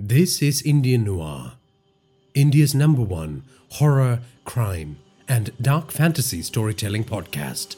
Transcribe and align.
This 0.00 0.42
is 0.42 0.62
Indian 0.62 1.02
Noir, 1.02 1.54
India's 2.32 2.72
number 2.72 3.02
one 3.02 3.42
horror, 3.68 4.20
crime, 4.44 4.98
and 5.26 5.50
dark 5.60 5.90
fantasy 5.90 6.40
storytelling 6.40 7.02
podcast. 7.02 7.74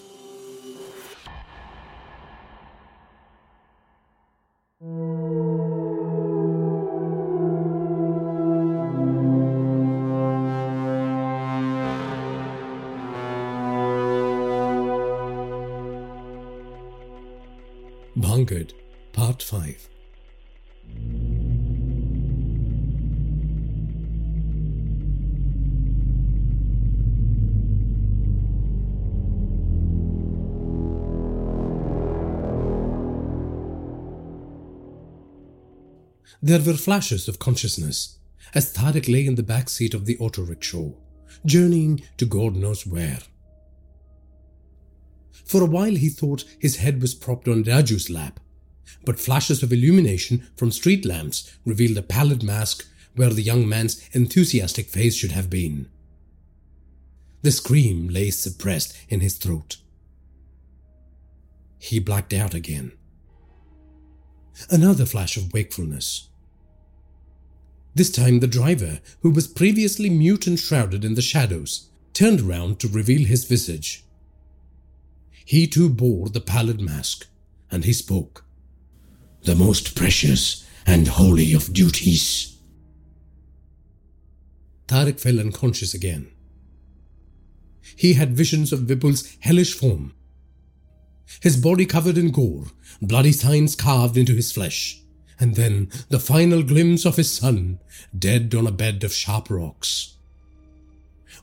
There 36.42 36.61
were 36.61 36.75
flashes 36.75 37.28
of 37.28 37.39
consciousness 37.39 38.17
as 38.55 38.72
Tarak 38.72 39.08
lay 39.08 39.27
in 39.27 39.34
the 39.34 39.42
back 39.42 39.69
seat 39.69 39.92
of 39.94 40.06
the 40.06 40.17
auto 40.19 40.42
rickshaw, 40.42 40.92
journeying 41.44 42.03
to 42.16 42.25
God 42.25 42.56
knows 42.56 42.86
where. 42.86 43.19
For 45.44 45.62
a 45.62 45.66
while 45.66 45.97
he 45.97 46.08
thought 46.08 46.44
his 46.58 46.77
head 46.77 47.03
was 47.03 47.14
propped 47.14 47.47
on 47.47 47.64
Raju's 47.64 48.08
lap, 48.08 48.41
but 49.05 49.20
flashes 49.20 49.62
of 49.62 49.72
illumination 49.72 50.48
from 50.56 50.70
street 50.70 51.05
lamps 51.05 51.53
revealed 51.66 51.98
a 51.98 52.03
pallid 52.03 52.42
mask 52.42 52.86
where 53.16 53.30
the 53.30 53.42
young 53.42 53.69
man's 53.69 54.08
enthusiastic 54.12 54.88
face 54.88 55.14
should 55.14 55.33
have 55.33 55.50
been. 55.50 55.88
The 57.42 57.50
scream 57.50 58.08
lay 58.08 58.30
suppressed 58.30 58.96
in 59.08 59.20
his 59.20 59.36
throat. 59.36 59.77
He 61.78 61.98
blacked 61.98 62.33
out 62.33 62.55
again. 62.55 62.92
Another 64.70 65.06
flash 65.06 65.36
of 65.36 65.52
wakefulness. 65.52 66.30
This 67.94 68.10
time 68.10 68.41
the 68.41 68.46
driver, 68.46 69.00
who 69.20 69.30
was 69.30 69.48
previously 69.48 70.10
mute 70.10 70.46
and 70.46 70.58
shrouded 70.58 71.05
in 71.05 71.14
the 71.14 71.22
shadows, 71.22 71.88
turned 72.12 72.41
round 72.41 72.78
to 72.80 72.88
reveal 72.88 73.27
his 73.27 73.44
visage. 73.44 74.05
He 75.44 75.66
too 75.66 75.88
bore 75.88 76.28
the 76.28 76.41
pallid 76.41 76.80
mask, 76.80 77.27
and 77.70 77.84
he 77.84 77.92
spoke. 77.92 78.44
The 79.42 79.56
most 79.56 79.96
precious 79.96 80.66
and 80.86 81.08
holy 81.08 81.52
of 81.52 81.72
duties. 81.72 82.56
Tarak 84.86 85.18
fell 85.18 85.41
unconscious 85.41 85.94
again. 85.94 86.28
He 87.96 88.14
had 88.14 88.36
visions 88.36 88.72
of 88.72 88.80
Vipul's 88.80 89.36
hellish 89.41 89.74
form. 89.74 90.14
His 91.41 91.56
body 91.56 91.86
covered 91.86 92.18
in 92.18 92.30
gore, 92.30 92.66
bloody 93.00 93.33
signs 93.33 93.77
carved 93.77 94.16
into 94.16 94.34
his 94.34 94.52
flesh, 94.52 95.00
and 95.41 95.56
then 95.56 95.91
the 96.10 96.20
final 96.20 96.62
glimpse 96.62 97.05
of 97.05 97.16
his 97.16 97.33
son, 97.33 97.80
dead 98.16 98.55
on 98.55 98.66
a 98.66 98.72
bed 98.72 99.02
of 99.02 99.12
sharp 99.12 99.50
rocks. 99.50 100.16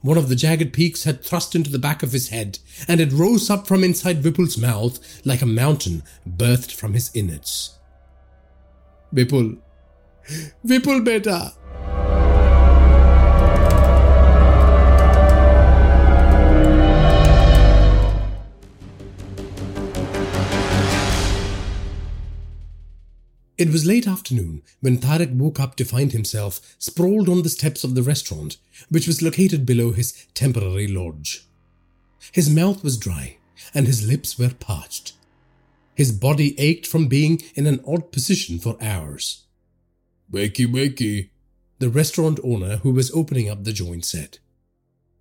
One 0.02 0.18
of 0.18 0.30
the 0.30 0.36
jagged 0.36 0.74
peaks 0.74 1.04
had 1.04 1.24
thrust 1.24 1.56
into 1.56 1.72
the 1.72 1.80
back 1.80 2.04
of 2.04 2.12
his 2.12 2.30
head, 2.30 2.60
and 2.88 3.02
it 3.02 3.12
rose 3.12 3.50
up 3.50 3.68
from 3.68 3.84
inside 3.84 4.22
Vipul's 4.22 4.58
mouth 4.58 5.00
like 5.26 5.42
a 5.42 5.48
mountain 5.48 6.04
birthed 6.28 6.72
from 6.72 6.94
his 6.94 7.10
innards. 7.16 7.78
Vipul, 9.14 9.58
Vipul 10.66 11.04
beta! 11.04 11.54
It 23.58 23.72
was 23.72 23.88
late 23.88 24.08
afternoon 24.08 24.62
when 24.82 25.00
Tarak 25.00 25.34
woke 25.34 25.60
up 25.60 25.76
to 25.78 25.86
find 25.86 26.12
himself 26.12 26.76
sprawled 26.78 27.28
on 27.28 27.42
the 27.42 27.50
steps 27.50 27.84
of 27.84 27.96
the 27.96 28.04
restaurant, 28.04 28.58
which 28.90 29.08
was 29.08 29.24
located 29.24 29.66
below 29.66 29.92
his 29.92 30.14
temporary 30.36 30.88
lodge. 30.88 31.48
His 32.32 32.52
mouth 32.52 32.84
was 32.84 32.98
dry 32.98 33.38
and 33.74 33.88
his 33.88 34.08
lips 34.08 34.38
were 34.38 34.54
parched. 34.60 35.14
His 35.96 36.12
body 36.12 36.60
ached 36.60 36.86
from 36.86 37.08
being 37.08 37.42
in 37.56 37.66
an 37.66 37.84
odd 37.88 38.12
position 38.12 38.60
for 38.60 38.78
hours. 38.80 39.46
Wakey, 40.32 40.68
wakey, 40.68 41.30
the 41.80 41.90
restaurant 41.90 42.40
owner 42.44 42.78
who 42.78 42.92
was 42.92 43.12
opening 43.12 43.50
up 43.50 43.64
the 43.64 43.74
joint 43.74 44.06
said. 44.06 44.38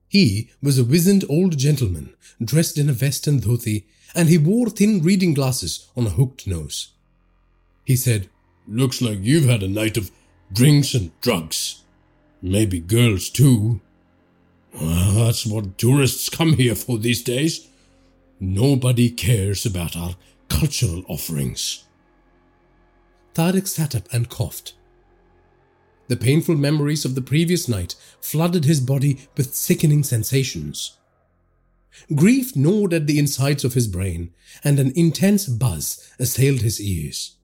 He 0.09 0.51
was 0.63 0.79
a 0.79 0.85
wizened 0.85 1.25
old 1.31 1.57
gentleman 1.57 2.15
dressed 2.45 2.77
in 2.77 2.91
a 2.91 2.93
vest 2.93 3.27
and 3.27 3.41
dhoti, 3.41 3.87
and 4.15 4.29
he 4.29 4.37
wore 4.37 4.69
thin 4.69 5.03
reading 5.03 5.33
glasses 5.33 5.89
on 5.97 6.07
a 6.07 6.11
hooked 6.11 6.47
nose. 6.47 6.93
He 7.87 7.95
said, 7.97 8.29
Looks 8.67 9.01
like 9.01 9.21
you've 9.23 9.49
had 9.49 9.63
a 9.63 9.69
night 9.69 9.97
of 9.97 10.11
drinks 10.53 10.93
and 10.93 11.19
drugs. 11.21 11.85
Maybe 12.43 12.81
girls 12.81 13.31
too. 13.31 13.81
Well, 14.75 15.13
that's 15.13 15.47
what 15.47 15.79
tourists 15.79 16.29
come 16.29 16.55
here 16.55 16.75
for 16.75 16.99
these 16.99 17.23
days. 17.23 17.69
Nobody 18.41 19.09
cares 19.09 19.65
about 19.65 19.97
our 19.97 20.17
cultural 20.49 21.05
offerings. 21.09 21.85
Tarak 23.35 23.69
sat 23.69 23.95
up 23.95 24.13
and 24.13 24.29
coughed. 24.29 24.75
The 26.09 26.17
painful 26.17 26.57
memories 26.57 27.05
of 27.05 27.15
the 27.15 27.23
previous 27.23 27.69
night 27.69 27.95
flooded 28.21 28.65
his 28.65 28.81
body 28.81 29.29
with 29.37 29.55
sickening 29.55 30.03
sensations. 30.03 30.97
Grief 32.15 32.57
gnawed 32.57 32.93
at 32.93 33.07
the 33.07 33.19
insides 33.19 33.65
of 33.65 33.75
his 33.75 33.87
brain, 33.87 34.33
and 34.65 34.79
an 34.79 34.93
intense 34.97 35.47
buzz 35.47 36.13
assailed 36.19 36.61
his 36.61 36.81
ears. 36.81 37.37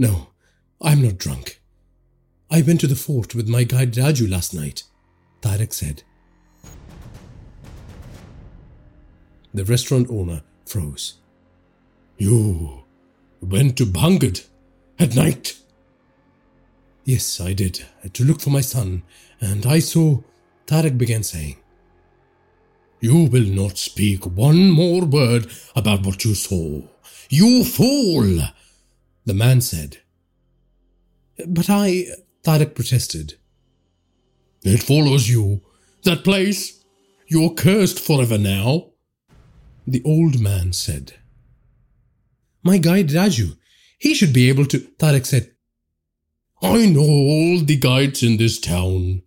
No, 0.00 0.28
I'm 0.80 1.02
not 1.02 1.18
drunk. 1.18 1.60
I 2.50 2.62
went 2.62 2.80
to 2.80 2.86
the 2.86 2.96
fort 2.96 3.34
with 3.34 3.50
my 3.50 3.64
guide 3.64 3.92
Raju 3.92 4.30
last 4.30 4.54
night, 4.54 4.84
Tarak 5.42 5.74
said. 5.74 6.04
The 9.52 9.66
restaurant 9.66 10.08
owner 10.08 10.40
froze. 10.64 11.18
You 12.16 12.84
went 13.42 13.76
to 13.76 13.84
Bhangarh 13.84 14.46
at 14.98 15.14
night? 15.14 15.58
Yes, 17.04 17.38
I 17.38 17.52
did, 17.52 17.84
to 18.14 18.24
look 18.24 18.40
for 18.40 18.48
my 18.48 18.62
son, 18.62 19.02
and 19.38 19.66
I 19.66 19.80
saw, 19.80 20.20
Tarak 20.66 20.96
began 20.96 21.22
saying. 21.22 21.58
You 23.00 23.24
will 23.24 23.44
not 23.44 23.76
speak 23.76 24.24
one 24.24 24.70
more 24.70 25.04
word 25.04 25.52
about 25.76 26.06
what 26.06 26.24
you 26.24 26.34
saw. 26.34 26.80
You 27.28 27.64
fool! 27.64 28.40
The 29.26 29.34
man 29.34 29.60
said. 29.60 29.98
But 31.46 31.68
I, 31.68 32.06
Tarak 32.42 32.74
protested. 32.74 33.34
It 34.62 34.82
follows 34.82 35.28
you. 35.28 35.62
That 36.04 36.24
place. 36.24 36.82
You're 37.26 37.54
cursed 37.54 38.00
forever 38.00 38.38
now. 38.38 38.90
The 39.86 40.02
old 40.04 40.40
man 40.40 40.72
said. 40.72 41.14
My 42.62 42.78
guide 42.78 43.08
Raju, 43.08 43.56
he 43.98 44.14
should 44.14 44.32
be 44.32 44.48
able 44.48 44.66
to, 44.66 44.80
Tarak 44.98 45.26
said. 45.26 45.52
I 46.62 46.86
know 46.86 47.00
all 47.00 47.60
the 47.60 47.76
guides 47.76 48.22
in 48.22 48.36
this 48.36 48.58
town. 48.58 49.22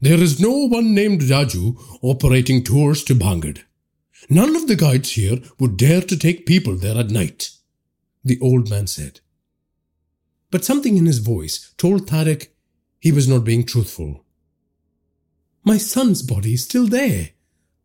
There 0.00 0.20
is 0.20 0.40
no 0.40 0.66
one 0.66 0.94
named 0.94 1.22
Raju 1.22 1.78
operating 2.02 2.62
tours 2.62 3.04
to 3.04 3.14
Bhangarh. 3.14 3.62
None 4.28 4.56
of 4.56 4.66
the 4.66 4.76
guides 4.76 5.12
here 5.12 5.38
would 5.58 5.76
dare 5.76 6.02
to 6.02 6.16
take 6.16 6.46
people 6.46 6.76
there 6.76 6.98
at 6.98 7.10
night, 7.10 7.50
the 8.22 8.38
old 8.40 8.68
man 8.68 8.86
said 8.86 9.20
but 10.54 10.64
something 10.64 10.96
in 10.96 11.04
his 11.04 11.18
voice 11.18 11.74
told 11.78 12.06
Tarak 12.06 12.46
he 13.00 13.10
was 13.10 13.26
not 13.26 13.42
being 13.42 13.66
truthful. 13.66 14.24
My 15.64 15.78
son's 15.78 16.22
body 16.22 16.54
is 16.54 16.62
still 16.62 16.86
there, 16.86 17.30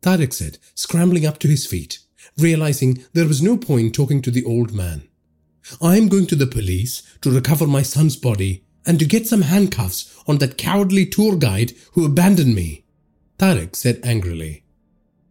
Tarak 0.04 0.34
said, 0.34 0.60
scrambling 0.76 1.26
up 1.26 1.40
to 1.40 1.48
his 1.48 1.66
feet, 1.66 1.98
realizing 2.38 3.04
there 3.14 3.28
was 3.28 3.42
no 3.42 3.58
point 3.58 3.96
talking 3.96 4.22
to 4.22 4.30
the 4.30 4.46
old 4.46 4.72
man. 4.72 5.02
I 5.82 5.98
am 5.98 6.10
going 6.10 6.28
to 6.28 6.36
the 6.36 6.46
police 6.46 7.02
to 7.22 7.32
recover 7.32 7.66
my 7.66 7.82
son's 7.82 8.16
body 8.16 8.64
and 8.86 9.00
to 9.00 9.06
get 9.06 9.26
some 9.26 9.42
handcuffs 9.42 10.16
on 10.28 10.38
that 10.38 10.60
cowardly 10.60 11.08
tour 11.08 11.38
guide 11.38 11.74
who 11.94 12.06
abandoned 12.06 12.54
me, 12.54 12.86
Tarak 13.40 13.76
said 13.76 14.00
angrily. 14.04 14.64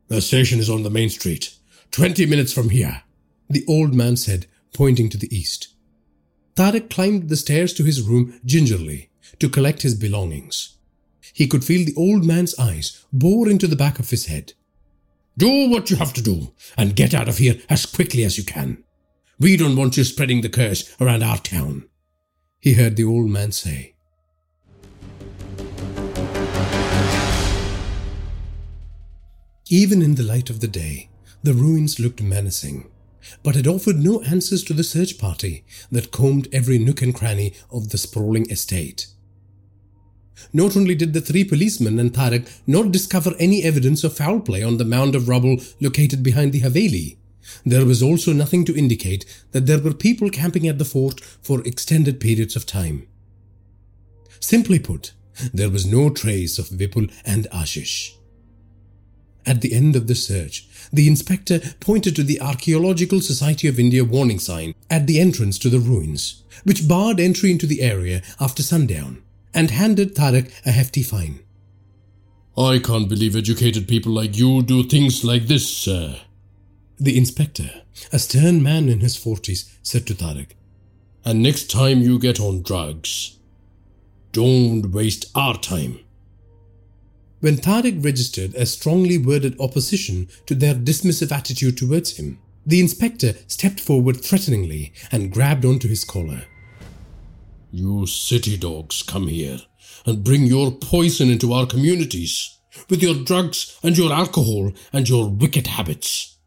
The 0.08 0.20
station 0.20 0.58
is 0.58 0.68
on 0.68 0.82
the 0.82 0.90
main 0.90 1.08
street, 1.08 1.54
twenty 1.92 2.26
minutes 2.26 2.52
from 2.52 2.70
here, 2.70 3.04
the 3.48 3.64
old 3.68 3.94
man 3.94 4.16
said, 4.16 4.46
pointing 4.72 5.08
to 5.10 5.16
the 5.16 5.32
east. 5.32 5.68
Tarak 6.58 6.90
climbed 6.90 7.28
the 7.28 7.36
stairs 7.36 7.72
to 7.74 7.84
his 7.84 8.02
room 8.02 8.40
gingerly 8.44 9.10
to 9.38 9.48
collect 9.48 9.82
his 9.82 9.94
belongings. 9.94 10.76
He 11.32 11.46
could 11.46 11.64
feel 11.64 11.86
the 11.86 11.94
old 11.96 12.24
man's 12.24 12.58
eyes 12.58 13.04
bore 13.12 13.48
into 13.48 13.68
the 13.68 13.76
back 13.76 14.00
of 14.00 14.10
his 14.10 14.26
head. 14.26 14.54
Do 15.36 15.70
what 15.70 15.88
you 15.88 15.98
have 15.98 16.12
to 16.14 16.20
do 16.20 16.52
and 16.76 16.96
get 16.96 17.14
out 17.14 17.28
of 17.28 17.38
here 17.38 17.60
as 17.70 17.86
quickly 17.86 18.24
as 18.24 18.36
you 18.36 18.42
can. 18.42 18.82
We 19.38 19.56
don't 19.56 19.76
want 19.76 19.96
you 19.96 20.02
spreading 20.02 20.40
the 20.40 20.48
curse 20.48 20.96
around 21.00 21.22
our 21.22 21.38
town, 21.38 21.88
he 22.58 22.72
heard 22.72 22.96
the 22.96 23.04
old 23.04 23.30
man 23.30 23.52
say. 23.52 23.94
Even 29.70 30.02
in 30.02 30.16
the 30.16 30.24
light 30.24 30.50
of 30.50 30.58
the 30.58 30.66
day, 30.66 31.08
the 31.44 31.54
ruins 31.54 32.00
looked 32.00 32.20
menacing 32.20 32.90
but 33.42 33.56
it 33.56 33.66
offered 33.66 33.96
no 33.96 34.22
answers 34.22 34.62
to 34.64 34.72
the 34.72 34.84
search 34.84 35.18
party 35.18 35.64
that 35.90 36.10
combed 36.10 36.48
every 36.52 36.78
nook 36.78 37.02
and 37.02 37.14
cranny 37.14 37.54
of 37.70 37.90
the 37.90 37.98
sprawling 37.98 38.50
estate. 38.50 39.06
Not 40.52 40.76
only 40.76 40.94
did 40.94 41.12
the 41.12 41.20
three 41.20 41.44
policemen 41.44 41.98
and 41.98 42.12
Tarak 42.12 42.48
not 42.66 42.92
discover 42.92 43.34
any 43.38 43.62
evidence 43.62 44.04
of 44.04 44.16
foul 44.16 44.40
play 44.40 44.62
on 44.62 44.76
the 44.76 44.84
mound 44.84 45.14
of 45.14 45.28
rubble 45.28 45.58
located 45.80 46.22
behind 46.22 46.52
the 46.52 46.60
Haveli, 46.60 47.16
there 47.64 47.84
was 47.84 48.02
also 48.02 48.32
nothing 48.32 48.64
to 48.66 48.76
indicate 48.76 49.24
that 49.52 49.66
there 49.66 49.80
were 49.80 49.94
people 49.94 50.30
camping 50.30 50.68
at 50.68 50.78
the 50.78 50.84
fort 50.84 51.20
for 51.20 51.62
extended 51.62 52.20
periods 52.20 52.56
of 52.56 52.66
time. 52.66 53.06
Simply 54.40 54.78
put, 54.78 55.12
there 55.52 55.70
was 55.70 55.86
no 55.86 56.10
trace 56.10 56.58
of 56.58 56.66
Vipul 56.68 57.12
and 57.24 57.46
Ashish. 57.52 58.17
At 59.48 59.62
the 59.62 59.72
end 59.72 59.96
of 59.96 60.08
the 60.08 60.14
search, 60.14 60.68
the 60.92 61.08
inspector 61.08 61.58
pointed 61.80 62.14
to 62.16 62.22
the 62.22 62.38
Archaeological 62.38 63.22
Society 63.22 63.66
of 63.66 63.80
India 63.80 64.04
warning 64.04 64.38
sign 64.38 64.74
at 64.90 65.06
the 65.06 65.18
entrance 65.18 65.58
to 65.60 65.70
the 65.70 65.78
ruins, 65.78 66.44
which 66.64 66.86
barred 66.86 67.18
entry 67.18 67.50
into 67.50 67.66
the 67.66 67.80
area 67.80 68.20
after 68.38 68.62
sundown, 68.62 69.22
and 69.54 69.70
handed 69.70 70.14
Tarak 70.14 70.52
a 70.66 70.70
hefty 70.70 71.02
fine. 71.02 71.40
I 72.58 72.78
can't 72.78 73.08
believe 73.08 73.34
educated 73.34 73.88
people 73.88 74.12
like 74.12 74.36
you 74.36 74.62
do 74.62 74.82
things 74.82 75.24
like 75.24 75.46
this, 75.46 75.66
sir. 75.66 76.20
The 76.98 77.16
inspector, 77.16 77.70
a 78.12 78.18
stern 78.18 78.62
man 78.62 78.90
in 78.90 79.00
his 79.00 79.16
forties, 79.16 79.74
said 79.82 80.06
to 80.08 80.14
Tarak, 80.14 80.50
And 81.24 81.42
next 81.42 81.70
time 81.70 82.02
you 82.02 82.18
get 82.18 82.38
on 82.38 82.60
drugs, 82.60 83.38
don't 84.32 84.92
waste 84.92 85.24
our 85.34 85.56
time. 85.56 86.00
When 87.40 87.56
Tarak 87.58 88.04
registered 88.04 88.54
a 88.56 88.66
strongly 88.66 89.16
worded 89.16 89.60
opposition 89.60 90.28
to 90.46 90.56
their 90.56 90.74
dismissive 90.74 91.30
attitude 91.30 91.78
towards 91.78 92.16
him, 92.16 92.40
the 92.66 92.80
inspector 92.80 93.34
stepped 93.46 93.78
forward 93.78 94.20
threateningly 94.20 94.92
and 95.12 95.32
grabbed 95.32 95.64
onto 95.64 95.88
his 95.88 96.04
collar. 96.04 96.42
You 97.70 98.06
city 98.06 98.56
dogs 98.56 99.02
come 99.04 99.28
here 99.28 99.60
and 100.04 100.24
bring 100.24 100.46
your 100.46 100.72
poison 100.72 101.30
into 101.30 101.52
our 101.52 101.66
communities 101.66 102.58
with 102.90 103.02
your 103.02 103.14
drugs 103.14 103.78
and 103.84 103.96
your 103.96 104.12
alcohol 104.12 104.72
and 104.92 105.08
your 105.08 105.28
wicked 105.28 105.68
habits. 105.68 106.38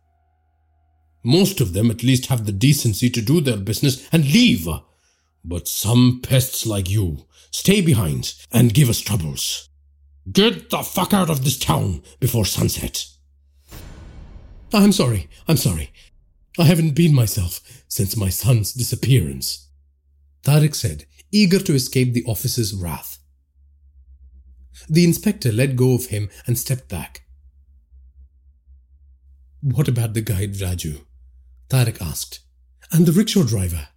Most 1.23 1.61
of 1.61 1.73
them 1.73 1.89
at 1.89 2.03
least 2.03 2.25
have 2.25 2.45
the 2.45 2.51
decency 2.51 3.09
to 3.11 3.21
do 3.21 3.39
their 3.39 3.57
business 3.57 4.09
and 4.11 4.25
leave. 4.25 4.67
But 5.45 5.67
some 5.67 6.19
pests 6.21 6.65
like 6.65 6.89
you 6.89 7.25
stay 7.51 7.81
behind 7.81 8.33
and 8.51 8.73
give 8.73 8.89
us 8.89 8.99
troubles. 8.99 9.69
Get 10.29 10.69
the 10.69 10.83
fuck 10.83 11.13
out 11.13 11.29
of 11.29 11.43
this 11.43 11.57
town 11.57 12.03
before 12.19 12.45
sunset. 12.45 13.05
I'm 14.73 14.91
sorry, 14.91 15.29
I'm 15.47 15.57
sorry. 15.57 15.91
I 16.59 16.65
haven't 16.65 16.95
been 16.95 17.15
myself 17.15 17.83
since 17.87 18.15
my 18.17 18.29
son's 18.29 18.73
disappearance. 18.73 19.67
Tarak 20.43 20.75
said, 20.75 21.05
eager 21.31 21.59
to 21.59 21.73
escape 21.73 22.13
the 22.13 22.25
officer's 22.25 22.73
wrath. 22.73 23.19
The 24.89 25.03
inspector 25.03 25.51
let 25.51 25.75
go 25.75 25.95
of 25.95 26.07
him 26.07 26.29
and 26.45 26.57
stepped 26.57 26.89
back. 26.89 27.23
What 29.61 29.87
about 29.87 30.13
the 30.13 30.21
guide 30.21 30.53
Raju? 30.55 31.01
Tarak 31.69 32.01
asked. 32.01 32.41
And 32.91 33.05
the 33.05 33.11
rickshaw 33.11 33.43
driver? 33.43 33.87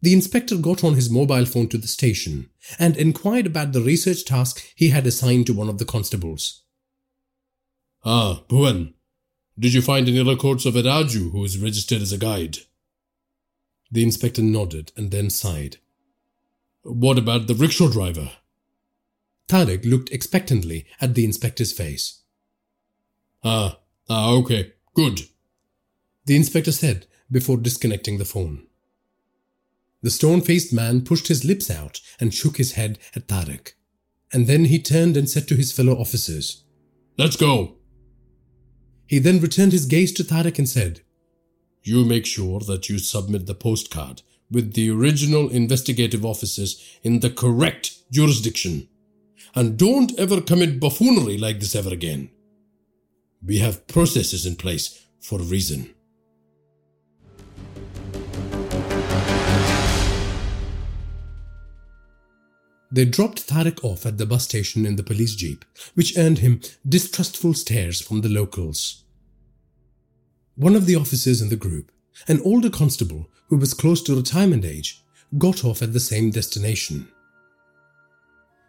The 0.00 0.12
inspector 0.12 0.56
got 0.56 0.84
on 0.84 0.94
his 0.94 1.10
mobile 1.10 1.44
phone 1.44 1.68
to 1.68 1.78
the 1.78 1.88
station 1.88 2.50
and 2.78 2.96
inquired 2.96 3.46
about 3.46 3.72
the 3.72 3.80
research 3.80 4.24
task 4.24 4.64
he 4.76 4.90
had 4.90 5.06
assigned 5.06 5.46
to 5.46 5.54
one 5.54 5.68
of 5.68 5.78
the 5.78 5.84
constables. 5.84 6.62
Ah, 8.04 8.44
Bhuvan, 8.48 8.94
did 9.58 9.74
you 9.74 9.82
find 9.82 10.06
any 10.08 10.22
records 10.22 10.66
of 10.66 10.76
a 10.76 10.82
Raju 10.82 11.32
who 11.32 11.44
is 11.44 11.58
registered 11.58 12.00
as 12.00 12.12
a 12.12 12.18
guide? 12.18 12.58
The 13.90 14.04
inspector 14.04 14.42
nodded 14.42 14.92
and 14.96 15.10
then 15.10 15.30
sighed. 15.30 15.78
What 16.82 17.18
about 17.18 17.48
the 17.48 17.54
rickshaw 17.54 17.88
driver? 17.88 18.30
Tarak 19.48 19.84
looked 19.84 20.12
expectantly 20.12 20.86
at 21.00 21.14
the 21.14 21.24
inspector's 21.24 21.72
face. 21.72 22.20
Ah, 23.42 23.78
ah, 24.08 24.32
okay, 24.34 24.74
good. 24.94 25.22
The 26.26 26.36
inspector 26.36 26.72
said 26.72 27.06
before 27.30 27.56
disconnecting 27.56 28.18
the 28.18 28.24
phone. 28.24 28.67
The 30.02 30.10
stone 30.10 30.40
faced 30.40 30.72
man 30.72 31.02
pushed 31.02 31.28
his 31.28 31.44
lips 31.44 31.70
out 31.70 32.00
and 32.20 32.32
shook 32.32 32.56
his 32.56 32.72
head 32.72 32.98
at 33.16 33.26
Tarak. 33.26 33.72
And 34.32 34.46
then 34.46 34.66
he 34.66 34.78
turned 34.78 35.16
and 35.16 35.28
said 35.28 35.48
to 35.48 35.56
his 35.56 35.72
fellow 35.72 35.94
officers, 35.98 36.64
Let's 37.16 37.36
go. 37.36 37.76
He 39.06 39.18
then 39.18 39.40
returned 39.40 39.72
his 39.72 39.86
gaze 39.86 40.12
to 40.12 40.24
Tarak 40.24 40.58
and 40.58 40.68
said, 40.68 41.00
You 41.82 42.04
make 42.04 42.26
sure 42.26 42.60
that 42.60 42.88
you 42.88 42.98
submit 42.98 43.46
the 43.46 43.54
postcard 43.54 44.22
with 44.50 44.74
the 44.74 44.90
original 44.90 45.48
investigative 45.48 46.24
officers 46.24 46.98
in 47.02 47.20
the 47.20 47.30
correct 47.30 48.10
jurisdiction. 48.12 48.88
And 49.54 49.78
don't 49.78 50.16
ever 50.18 50.40
commit 50.40 50.78
buffoonery 50.78 51.38
like 51.38 51.58
this 51.58 51.74
ever 51.74 51.92
again. 51.92 52.30
We 53.44 53.58
have 53.58 53.86
processes 53.86 54.46
in 54.46 54.56
place 54.56 55.06
for 55.20 55.40
a 55.40 55.44
reason. 55.44 55.94
They 62.90 63.04
dropped 63.04 63.46
Tarak 63.46 63.84
off 63.84 64.06
at 64.06 64.16
the 64.16 64.26
bus 64.26 64.44
station 64.44 64.86
in 64.86 64.96
the 64.96 65.02
police 65.02 65.34
jeep, 65.34 65.64
which 65.94 66.16
earned 66.16 66.38
him 66.38 66.60
distrustful 66.88 67.54
stares 67.54 68.00
from 68.00 68.22
the 68.22 68.30
locals. 68.30 69.04
One 70.56 70.74
of 70.74 70.86
the 70.86 70.96
officers 70.96 71.42
in 71.42 71.50
the 71.50 71.56
group, 71.56 71.92
an 72.26 72.40
older 72.40 72.70
constable 72.70 73.28
who 73.48 73.56
was 73.56 73.74
close 73.74 74.02
to 74.02 74.16
retirement 74.16 74.64
age, 74.64 75.02
got 75.36 75.64
off 75.64 75.82
at 75.82 75.92
the 75.92 76.00
same 76.00 76.30
destination. 76.30 77.08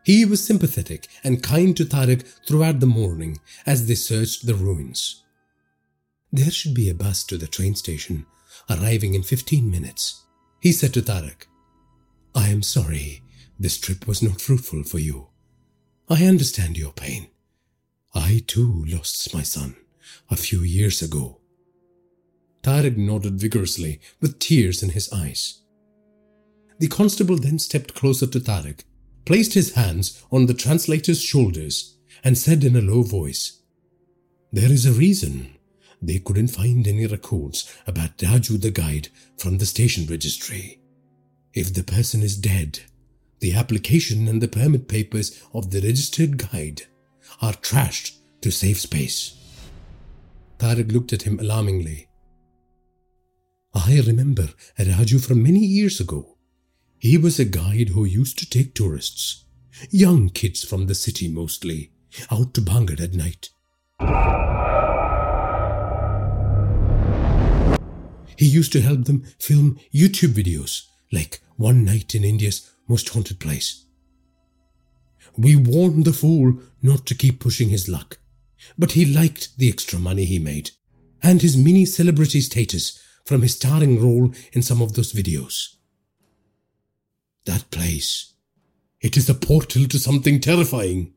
He 0.04 0.25
was 0.25 0.44
sympathetic 0.44 1.07
and 1.24 1.42
kind 1.42 1.75
to 1.77 1.86
Tarak 1.86 2.25
throughout 2.45 2.80
the 2.80 2.88
morning 2.88 3.39
as 3.65 3.88
they 3.88 3.95
searched 3.95 4.45
the 4.45 4.56
ruins. 4.56 5.24
There 6.31 6.51
should 6.51 6.74
be 6.74 6.89
a 6.89 6.94
bus 6.94 7.24
to 7.25 7.38
the 7.38 7.48
train 7.48 7.75
station, 7.75 8.25
arriving 8.69 9.13
in 9.13 9.24
15 9.24 9.69
minutes, 9.69 10.25
he 10.60 10.72
said 10.72 10.94
to 10.94 11.01
Tarak. 11.01 11.48
I 12.36 12.50
am 12.50 12.62
sorry 12.62 13.24
this 13.60 13.78
trip 13.78 14.08
was 14.08 14.24
not 14.24 14.40
fruitful 14.40 14.84
for 14.84 15.00
you. 15.00 15.28
I 16.10 16.25
understand 16.25 16.78
your 16.78 16.94
pain. 16.94 17.28
I 18.16 18.42
too 18.48 18.86
lost 18.88 19.34
my 19.34 19.44
son 19.44 19.75
a 20.30 20.36
few 20.36 20.62
years 20.62 21.01
ago. 21.01 21.42
Tarak 22.63 22.98
nodded 22.98 23.39
vigorously 23.39 24.00
with 24.22 24.39
tears 24.39 24.82
in 24.82 24.92
his 24.92 25.12
eyes. 25.12 25.62
The 26.80 26.88
constable 26.88 27.38
then 27.38 27.60
stepped 27.60 27.94
closer 27.94 28.25
to 28.28 28.39
Tarak, 28.39 28.84
placed 29.25 29.54
his 29.54 29.74
hands 29.74 30.24
on 30.32 30.46
the 30.46 30.54
translator's 30.54 31.22
shoulders, 31.22 31.98
and 32.24 32.38
said 32.38 32.63
in 32.63 32.75
a 32.75 32.82
low 32.82 33.04
voice, 33.04 33.62
There 34.51 34.72
is 34.72 34.86
a 34.86 34.94
reason 34.94 35.58
they 36.01 36.20
couldn't 36.20 36.48
find 36.48 36.88
any 36.88 37.06
records 37.06 37.72
about 37.86 38.18
Raju 38.18 38.62
the 38.62 38.72
guide 38.72 39.10
from 39.38 39.58
the 39.58 39.66
station 39.66 40.06
registry. 40.10 40.80
If 41.54 41.74
the 41.74 41.84
person 41.84 42.24
is 42.24 42.38
dead, 42.38 42.80
the 43.39 43.53
application 43.53 44.27
and 44.27 44.41
the 44.41 44.48
permit 44.48 44.88
papers 44.88 45.41
of 45.53 45.72
the 45.72 45.81
registered 45.81 46.38
guide 46.38 46.84
are 47.41 47.53
trashed 47.53 48.17
to 48.41 48.51
save 48.51 48.77
space. 48.77 49.36
Tarak 50.58 50.91
looked 50.91 51.13
at 51.13 51.24
him 51.24 51.39
alarmingly. 51.39 52.08
I 53.74 54.01
remember 54.05 54.50
Raju 54.77 55.25
from 55.25 55.43
many 55.43 55.60
years 55.60 56.00
ago. 56.00 56.38
He 56.98 57.17
was 57.17 57.39
a 57.39 57.46
guide 57.46 57.89
who 57.89 58.03
used 58.03 58.38
to 58.39 58.50
take 58.50 58.75
tourists, 58.75 59.46
young 59.89 60.29
kids 60.29 60.65
from 60.65 60.88
the 60.88 60.96
city 60.96 61.29
mostly, 61.29 61.91
out 62.29 62.53
to 62.55 62.62
Bhangarh 62.62 63.01
at 63.01 63.13
night. 63.13 63.50
He 68.36 68.46
used 68.46 68.72
to 68.74 68.81
help 68.81 69.05
them 69.05 69.24
film 69.39 69.79
YouTube 69.93 70.34
videos 70.34 70.84
like 71.12 71.41
One 71.58 71.86
Night 71.86 72.15
in 72.15 72.24
India's 72.24 72.72
most 72.89 73.08
haunted 73.10 73.39
place. 73.39 73.86
We 75.38 75.55
warned 75.55 76.03
the 76.03 76.12
fool 76.12 76.60
not 76.81 77.05
to 77.05 77.15
keep 77.15 77.39
pushing 77.39 77.69
his 77.69 77.88
luck, 77.88 78.17
but 78.77 78.91
he 78.93 79.05
liked 79.05 79.58
the 79.58 79.69
extra 79.69 80.00
money 80.00 80.25
he 80.25 80.39
made 80.39 80.72
and 81.22 81.41
his 81.41 81.55
mini 81.55 81.86
celebrity 81.86 82.41
status 82.41 83.01
from 83.25 83.41
his 83.41 83.55
starring 83.55 84.01
role 84.01 84.34
in 84.53 84.62
some 84.62 84.81
of 84.81 84.93
those 84.93 85.13
videos. 85.13 85.75
That 87.46 87.69
place, 87.72 88.34
it 89.01 89.15
is 89.15 89.29
a 89.29 89.34
portal 89.34 89.86
to 89.88 90.00
something 90.00 90.39
terrifying. 90.39 91.13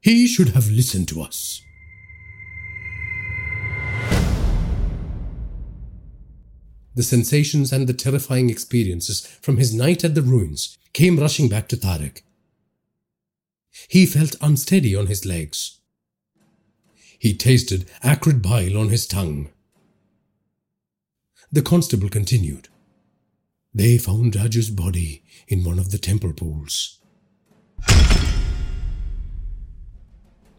He 0.00 0.26
should 0.26 0.50
have 0.50 0.70
listened 0.70 1.08
to 1.08 1.22
us. 1.22 1.62
The 6.94 7.02
sensations 7.02 7.72
and 7.72 7.86
the 7.86 7.92
terrifying 7.92 8.50
experiences 8.50 9.26
from 9.40 9.56
his 9.56 9.74
night 9.74 10.04
at 10.04 10.14
the 10.14 10.22
ruins 10.22 10.78
came 10.92 11.18
rushing 11.18 11.48
back 11.48 11.68
to 11.68 11.76
Tarak. 11.76 12.22
He 13.88 14.06
felt 14.06 14.36
unsteady 14.40 14.94
on 14.94 15.08
his 15.08 15.26
legs. 15.26 15.80
He 17.18 17.34
tasted 17.34 17.90
acrid 18.02 18.42
bile 18.42 18.78
on 18.78 18.90
his 18.90 19.06
tongue. 19.06 19.48
The 21.50 21.62
constable 21.62 22.08
continued. 22.08 22.68
They 23.74 23.98
found 23.98 24.36
Raju's 24.36 24.70
body 24.70 25.24
in 25.48 25.64
one 25.64 25.78
of 25.80 25.90
the 25.90 25.98
temple 25.98 26.32
pools. 26.32 27.00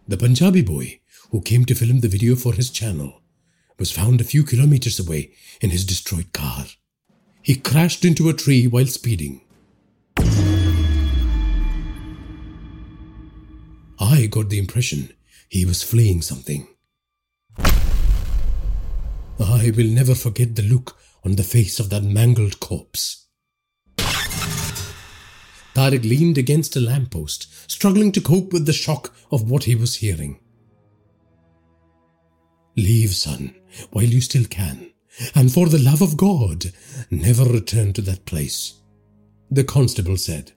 The 0.07 0.17
Punjabi 0.17 0.61
boy 0.61 0.99
who 1.31 1.41
came 1.41 1.65
to 1.65 1.75
film 1.75 2.01
the 2.01 2.07
video 2.07 2.35
for 2.35 2.53
his 2.53 2.69
channel 2.69 3.21
was 3.77 3.91
found 3.91 4.21
a 4.21 4.25
few 4.25 4.43
kilometers 4.43 4.99
away 4.99 5.31
in 5.61 5.69
his 5.69 5.85
destroyed 5.85 6.31
car. 6.33 6.65
He 7.41 7.55
crashed 7.55 8.05
into 8.05 8.29
a 8.29 8.33
tree 8.33 8.67
while 8.67 8.87
speeding. 8.87 9.41
I 13.99 14.27
got 14.29 14.49
the 14.49 14.59
impression 14.59 15.13
he 15.49 15.65
was 15.65 15.83
fleeing 15.83 16.21
something. 16.21 16.67
I 19.39 19.71
will 19.75 19.87
never 19.87 20.15
forget 20.15 20.55
the 20.55 20.63
look 20.63 20.97
on 21.23 21.35
the 21.35 21.43
face 21.43 21.79
of 21.79 21.89
that 21.89 22.03
mangled 22.03 22.59
corpse. 22.59 23.27
Tarak 25.75 26.03
leaned 26.03 26.37
against 26.37 26.75
a 26.77 26.79
lamppost, 26.79 27.47
struggling 27.69 28.11
to 28.13 28.21
cope 28.21 28.53
with 28.53 28.65
the 28.65 28.73
shock 28.73 29.13
of 29.31 29.49
what 29.49 29.65
he 29.65 29.75
was 29.75 29.95
hearing. 29.95 30.39
Leave, 32.77 33.13
son, 33.13 33.53
while 33.91 34.05
you 34.05 34.21
still 34.21 34.45
can, 34.45 34.91
and 35.33 35.51
for 35.51 35.67
the 35.69 35.79
love 35.79 36.01
of 36.01 36.17
God, 36.17 36.71
never 37.09 37.45
return 37.45 37.93
to 37.93 38.01
that 38.01 38.25
place, 38.25 38.75
the 39.49 39.63
constable 39.63 40.17
said. 40.17 40.51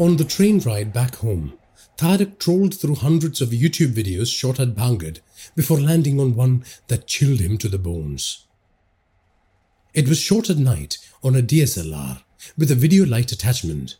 On 0.00 0.16
the 0.16 0.24
train 0.24 0.60
ride 0.60 0.94
back 0.94 1.16
home, 1.16 1.58
Tarak 1.98 2.38
trolled 2.38 2.74
through 2.74 2.94
hundreds 2.94 3.42
of 3.42 3.50
YouTube 3.50 3.92
videos 3.92 4.34
shot 4.34 4.58
at 4.58 4.74
Bhangarh 4.74 5.20
before 5.54 5.78
landing 5.78 6.18
on 6.18 6.34
one 6.34 6.64
that 6.88 7.06
chilled 7.06 7.40
him 7.40 7.58
to 7.58 7.68
the 7.68 7.78
bones. 7.78 8.46
It 9.92 10.08
was 10.08 10.18
shot 10.18 10.48
at 10.48 10.56
night 10.56 10.96
on 11.22 11.36
a 11.36 11.42
DSLR 11.42 12.22
with 12.56 12.70
a 12.70 12.74
video 12.74 13.04
light 13.04 13.30
attachment. 13.30 13.96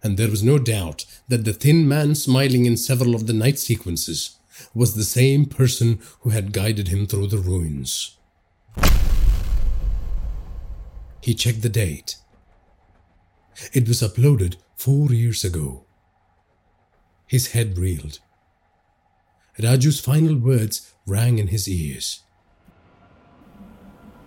And 0.00 0.16
there 0.16 0.30
was 0.30 0.44
no 0.44 0.60
doubt 0.60 1.06
that 1.26 1.44
the 1.44 1.52
thin 1.52 1.88
man 1.88 2.14
smiling 2.14 2.64
in 2.64 2.76
several 2.76 3.16
of 3.16 3.26
the 3.26 3.32
night 3.32 3.58
sequences 3.58 4.38
was 4.74 4.94
the 4.94 5.02
same 5.02 5.46
person 5.46 5.98
who 6.20 6.30
had 6.30 6.52
guided 6.52 6.86
him 6.86 7.08
through 7.08 7.26
the 7.26 7.38
ruins. 7.38 8.16
He 11.20 11.34
checked 11.34 11.62
the 11.62 11.68
date. 11.68 12.14
It 13.72 13.88
was 13.88 14.00
uploaded 14.00 14.56
Four 14.76 15.10
years 15.12 15.44
ago. 15.44 15.84
His 17.26 17.52
head 17.52 17.78
reeled. 17.78 18.18
Raju's 19.58 20.00
final 20.00 20.36
words 20.36 20.92
rang 21.06 21.38
in 21.38 21.48
his 21.48 21.68
ears. 21.68 22.20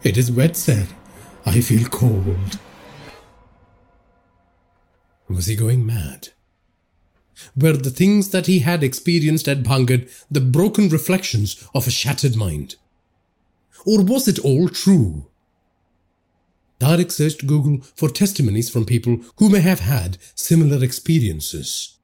It 0.04 0.18
is 0.18 0.32
wet, 0.32 0.56
sir. 0.56 0.88
I 1.46 1.62
feel 1.62 1.88
cold. 1.90 2.60
Was 5.28 5.48
he 5.48 5.56
going 5.56 5.86
mad? 5.86 6.30
Were 7.56 7.78
the 7.78 7.90
things 7.90 8.30
that 8.30 8.48
he 8.48 8.60
had 8.60 8.84
experienced 8.84 9.48
at 9.48 9.64
Bhangarh 9.64 10.10
the 10.32 10.42
broken 10.42 10.90
reflections 10.90 11.68
of 11.76 11.88
a 11.88 11.92
shattered 11.92 12.36
mind? 12.36 12.76
Or 13.86 14.02
was 14.02 14.28
it 14.28 14.40
all 14.40 14.70
true? 14.70 15.28
Tarak 16.80 17.12
searched 17.12 17.48
Google 17.48 17.82
for 17.96 18.10
testimonies 18.10 18.70
from 18.70 18.86
people 18.86 19.20
who 19.38 19.50
may 19.50 19.62
have 19.62 19.80
had 19.80 20.18
similar 20.36 20.84
experiences. 20.84 21.98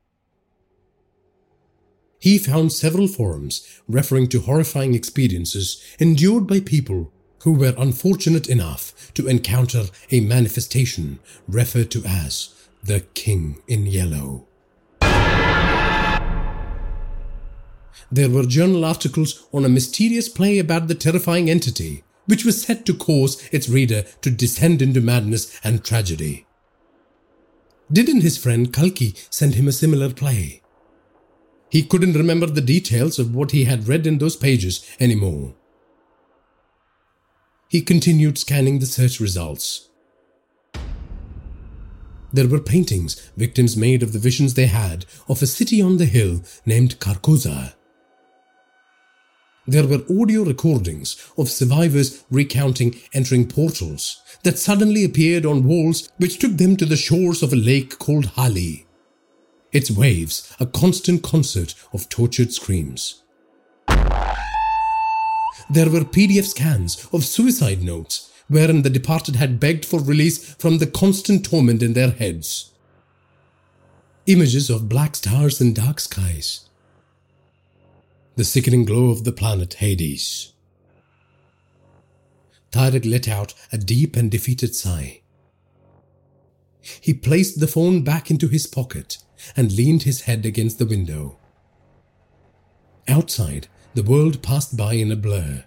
He 2.20 2.38
found 2.38 2.72
several 2.72 3.08
forums 3.08 3.68
referring 3.88 4.30
to 4.30 4.40
horrifying 4.40 4.94
experiences 4.94 5.84
endured 6.00 6.48
by 6.48 6.62
people 6.62 7.12
who 7.44 7.52
were 7.52 7.76
unfortunate 7.78 8.48
enough 8.48 9.12
to 9.14 9.28
encounter 9.28 9.86
a 10.10 10.22
manifestation 10.22 11.20
referred 11.48 11.92
to 11.92 12.02
as 12.06 12.54
the 12.82 13.02
King 13.14 13.62
in 13.68 13.86
Yellow. 13.86 14.48
There 18.10 18.30
were 18.30 18.46
journal 18.46 18.86
articles 18.86 19.46
on 19.52 19.66
a 19.66 19.70
mysterious 19.70 20.30
play 20.30 20.60
about 20.60 20.88
the 20.88 20.96
terrifying 20.96 21.50
entity 21.50 22.04
which 22.26 22.46
was 22.46 22.62
set 22.62 22.86
to 22.86 22.94
cause 22.94 23.48
its 23.52 23.70
reader 23.70 24.04
to 24.22 24.32
descend 24.32 24.82
into 24.82 25.02
madness 25.02 25.60
and 25.64 25.84
tragedy. 25.84 26.46
Didn't 27.92 28.22
his 28.22 28.38
friend 28.38 28.74
Kalki 28.74 29.16
send 29.30 29.56
him 29.56 29.68
a 29.68 29.72
similar 29.72 30.12
play? 30.12 30.62
He 31.70 31.84
couldn't 31.84 32.14
remember 32.14 32.48
the 32.48 32.62
details 32.62 33.20
of 33.20 33.36
what 33.36 33.52
he 33.52 33.66
had 33.66 33.88
read 33.88 34.06
in 34.06 34.20
those 34.20 34.36
pages 34.36 34.90
anymore. 35.00 35.56
He 37.68 37.82
continued 37.82 38.38
scanning 38.38 38.80
the 38.80 38.86
search 38.86 39.20
results. 39.20 39.90
There 42.32 42.48
were 42.48 42.60
paintings 42.60 43.32
victims 43.38 43.76
made 43.78 44.02
of 44.02 44.14
the 44.14 44.20
visions 44.20 44.54
they 44.54 44.68
had 44.68 45.06
of 45.28 45.42
a 45.42 45.48
city 45.48 45.82
on 45.82 45.98
the 45.98 46.06
hill 46.06 46.42
named 46.66 47.00
Carcosa. 47.00 47.74
There 49.66 49.88
were 49.88 50.04
audio 50.10 50.44
recordings 50.44 51.16
of 51.38 51.50
survivors 51.50 52.26
recounting 52.30 53.00
entering 53.14 53.48
portals 53.48 54.22
that 54.44 54.60
suddenly 54.60 55.06
appeared 55.06 55.46
on 55.46 55.64
walls 55.64 56.10
which 56.18 56.38
took 56.38 56.58
them 56.58 56.76
to 56.78 56.86
the 56.86 56.98
shores 56.98 57.42
of 57.42 57.54
a 57.54 57.58
lake 57.58 57.98
called 57.98 58.26
Hali. 58.36 58.86
Its 59.72 59.90
waves 59.90 60.54
a 60.60 60.66
constant 60.66 61.24
concert 61.24 61.76
of 61.94 62.10
tortured 62.10 62.52
screams. 62.52 63.24
There 65.70 65.90
were 65.90 66.02
PDF 66.02 66.44
scans 66.46 67.08
of 67.14 67.24
suicide 67.24 67.82
notes 67.84 68.32
wherein 68.50 68.82
the 68.82 68.90
departed 68.90 69.38
had 69.38 69.62
begged 69.62 69.86
for 69.86 70.02
release 70.02 70.56
from 70.56 70.80
the 70.80 70.88
constant 70.88 71.46
torment 71.46 71.82
in 71.82 71.94
their 71.94 72.12
heads. 72.12 72.74
Images 74.26 74.70
of 74.70 74.90
black 74.90 75.16
stars 75.16 75.62
and 75.62 75.74
dark 75.74 76.02
skies 76.02 76.70
the 78.36 78.44
sickening 78.44 78.84
glow 78.84 79.12
of 79.12 79.24
the 79.24 79.32
planet 79.32 79.76
Hyades. 79.80 80.54
Tarak 82.72 83.06
let 83.06 83.28
out 83.28 83.54
a 83.72 83.78
deep 83.78 84.16
and 84.16 84.32
defeated 84.32 84.74
sigh. 84.74 85.22
He 86.82 87.14
placed 87.14 87.60
the 87.60 87.68
phone 87.68 88.04
back 88.04 88.32
into 88.32 88.48
his 88.48 88.66
pocket 88.66 89.20
and 89.56 89.72
leaned 89.72 90.04
his 90.04 90.22
head 90.22 90.46
against 90.46 90.80
the 90.80 90.86
window. 90.86 91.38
Outside, 93.08 93.68
the 93.94 94.02
world 94.02 94.42
passed 94.42 94.76
by 94.76 94.94
in 94.94 95.12
a 95.12 95.16
blur. 95.16 95.66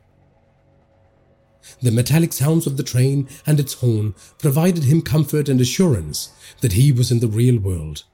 The 1.81 1.93
metallic 1.93 2.33
sounds 2.33 2.67
of 2.67 2.77
the 2.77 2.83
train 2.83 3.29
and 3.47 3.61
its 3.61 3.75
horn 3.75 4.15
provided 4.39 4.85
him 4.85 5.03
comfort 5.03 5.49
and 5.49 5.61
assurance 5.61 6.31
that 6.61 6.73
he 6.73 6.91
was 6.91 7.13
in 7.13 7.21
the 7.21 7.29
real 7.29 7.61
world 7.61 8.05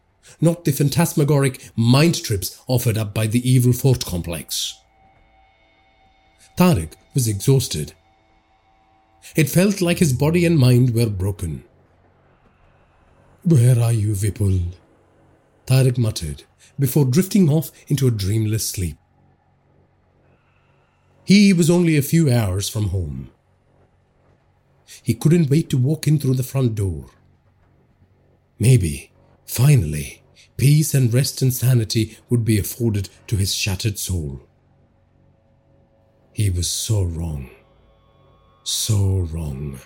not 0.40 0.64
the 0.64 0.72
phantasmagoric 0.72 1.70
mind 1.76 2.22
trips 2.22 2.60
offered 2.66 2.98
up 2.98 3.14
by 3.14 3.26
the 3.26 3.48
evil 3.48 3.72
fort 3.72 4.04
complex. 4.04 4.74
Tarak 6.56 6.92
was 7.14 7.28
exhausted. 7.28 7.92
It 9.36 9.48
felt 9.48 9.80
like 9.80 9.98
his 9.98 10.12
body 10.12 10.44
and 10.44 10.58
mind 10.58 10.94
were 10.94 11.08
broken. 11.08 11.64
Where 13.44 13.78
are 13.78 13.92
you, 13.92 14.12
Vipul? 14.12 14.72
Tarak 15.66 15.98
muttered 15.98 16.44
before 16.78 17.04
drifting 17.04 17.48
off 17.48 17.70
into 17.88 18.06
a 18.06 18.10
dreamless 18.10 18.68
sleep. 18.68 18.96
He 21.24 21.52
was 21.52 21.70
only 21.70 21.96
a 21.96 22.02
few 22.02 22.30
hours 22.30 22.68
from 22.68 22.88
home. 22.88 23.30
He 25.02 25.14
couldn't 25.14 25.50
wait 25.50 25.70
to 25.70 25.78
walk 25.78 26.06
in 26.06 26.18
through 26.18 26.34
the 26.34 26.42
front 26.42 26.74
door. 26.74 27.06
Maybe, 28.58 29.11
finally, 29.46 30.22
peace 30.56 30.94
and 30.94 31.12
rest 31.12 31.42
and 31.42 31.52
sanity 31.52 32.18
would 32.30 32.44
be 32.44 32.58
afforded 32.58 33.08
to 33.26 33.36
his 33.36 33.54
shattered 33.54 33.98
soul. 33.98 34.40
He 36.32 36.50
was 36.50 36.68
so 36.68 37.02
wrong. 37.02 37.50
So 38.64 39.28
wrong. 39.32 39.78